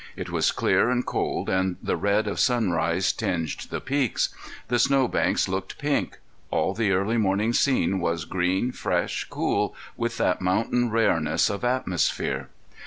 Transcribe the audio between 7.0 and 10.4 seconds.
morning scene was green, fresh, cool, with